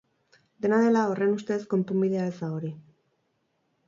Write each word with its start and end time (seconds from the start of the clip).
Dena 0.65 0.77
dela, 0.83 1.03
horren 1.11 1.35
ustez, 1.39 1.59
konponbidea 1.73 2.23
ez 2.31 2.33
da 2.39 2.49
hori. 2.57 2.73